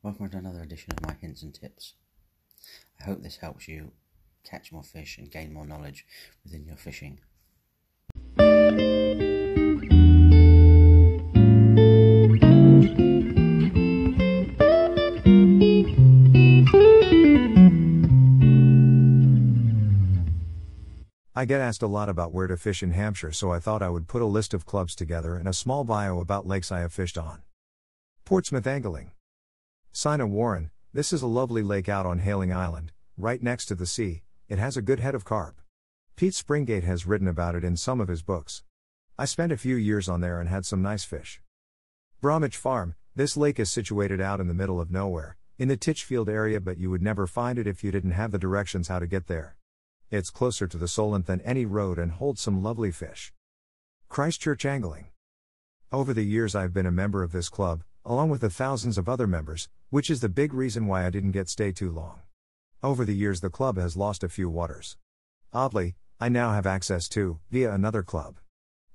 [0.00, 1.94] Welcome to another edition of my hints and tips.
[3.00, 3.90] I hope this helps you
[4.44, 6.06] catch more fish and gain more knowledge
[6.44, 7.18] within your fishing.
[21.34, 23.88] I get asked a lot about where to fish in Hampshire, so I thought I
[23.88, 26.92] would put a list of clubs together and a small bio about lakes I have
[26.92, 27.42] fished on.
[28.24, 29.10] Portsmouth Angling.
[29.92, 33.86] Sinah Warren, this is a lovely lake out on Hayling Island, right next to the
[33.86, 35.60] sea, it has a good head of carp.
[36.14, 38.62] Pete Springate has written about it in some of his books.
[39.18, 41.40] I spent a few years on there and had some nice fish.
[42.20, 46.28] Brownwich Farm, this lake is situated out in the middle of nowhere, in the Titchfield
[46.28, 49.06] area, but you would never find it if you didn't have the directions how to
[49.06, 49.56] get there.
[50.10, 53.32] It's closer to the Solent than any road and holds some lovely fish.
[54.08, 55.06] Christchurch Angling.
[55.90, 59.06] Over the years, I've been a member of this club, along with the thousands of
[59.06, 62.22] other members, which is the big reason why I didn't get stay too long.
[62.82, 64.96] Over the years, the club has lost a few waters.
[65.52, 68.36] Oddly, I now have access to, via another club.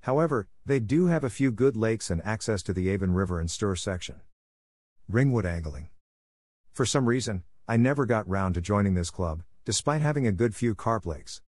[0.00, 3.50] However, they do have a few good lakes and access to the Avon River and
[3.50, 4.22] Stour section.
[5.10, 5.90] Ringwood Angling.
[6.72, 10.56] For some reason, I never got round to joining this club, despite having a good
[10.56, 11.42] few carp lakes.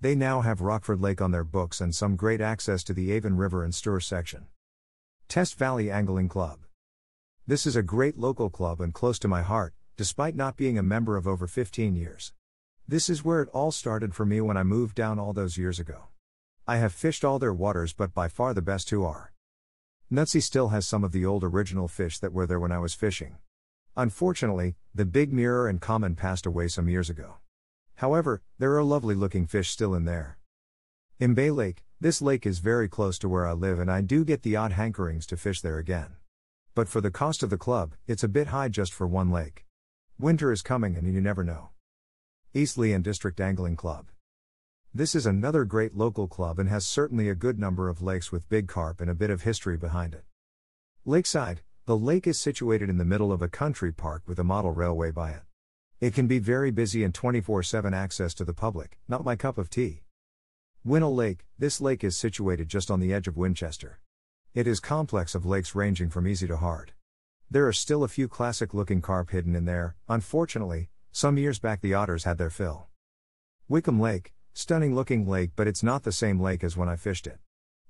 [0.00, 3.36] They now have Rockford Lake on their books and some great access to the Avon
[3.36, 4.46] River and Stour section.
[5.26, 6.60] Test Valley Angling Club.
[7.48, 10.82] This is a great local club and close to my heart, despite not being a
[10.82, 12.34] member of over 15 years.
[12.86, 15.80] This is where it all started for me when I moved down all those years
[15.80, 16.08] ago.
[16.66, 19.32] I have fished all their waters, but by far the best two are.
[20.12, 22.92] Nutsey still has some of the old original fish that were there when I was
[22.92, 23.38] fishing.
[23.96, 27.36] Unfortunately, the big mirror and common passed away some years ago.
[27.94, 30.36] However, there are lovely looking fish still in there.
[31.18, 34.22] In Bay Lake, this lake is very close to where I live and I do
[34.22, 36.16] get the odd hankerings to fish there again.
[36.74, 39.66] But for the cost of the club, it's a bit high just for one lake.
[40.18, 41.70] Winter is coming and you never know.
[42.54, 44.06] Eastleigh and District Angling Club.
[44.94, 48.48] This is another great local club and has certainly a good number of lakes with
[48.48, 50.24] big carp and a bit of history behind it.
[51.04, 54.72] Lakeside, the lake is situated in the middle of a country park with a model
[54.72, 55.42] railway by it.
[56.00, 59.58] It can be very busy and 24 7 access to the public, not my cup
[59.58, 60.02] of tea.
[60.86, 64.00] Winnall Lake, this lake is situated just on the edge of Winchester.
[64.58, 66.90] It is complex of lakes ranging from easy to hard.
[67.48, 71.80] There are still a few classic looking carp hidden in there, unfortunately, some years back
[71.80, 72.88] the otters had their fill.
[73.68, 77.28] Wickham Lake, stunning looking lake, but it's not the same lake as when I fished
[77.28, 77.38] it.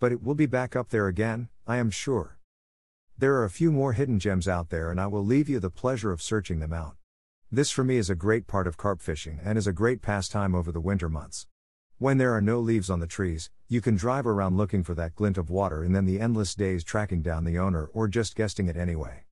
[0.00, 2.38] But it will be back up there again, I am sure.
[3.18, 5.68] There are a few more hidden gems out there, and I will leave you the
[5.68, 6.96] pleasure of searching them out.
[7.52, 10.54] This for me is a great part of carp fishing and is a great pastime
[10.54, 11.46] over the winter months.
[11.98, 15.14] When there are no leaves on the trees, you can drive around looking for that
[15.14, 18.66] glint of water and then the endless days tracking down the owner or just guessing
[18.66, 19.24] it anyway.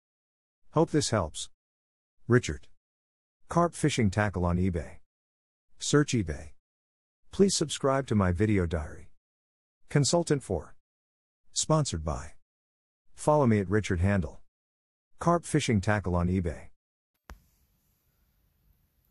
[0.71, 1.51] Hope this helps.
[2.29, 2.69] Richard.
[3.49, 4.99] Carp fishing tackle on eBay.
[5.79, 6.51] Search eBay.
[7.33, 9.11] Please subscribe to my video diary.
[9.89, 10.77] Consultant for.
[11.53, 12.33] Sponsored by.
[13.15, 14.41] Follow me at Richard Handel.
[15.19, 16.72] Carp fishing tackle on eBay.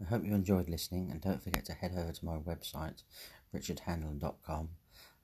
[0.01, 3.03] I hope you enjoyed listening and don't forget to head over to my website,
[3.55, 4.69] richardhandel.com,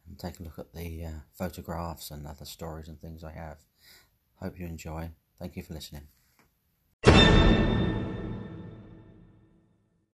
[0.08, 3.58] and take a look at the uh, photographs and other stories and things I have.
[4.40, 5.10] Hope you enjoy.
[5.40, 6.08] Thank you for listening.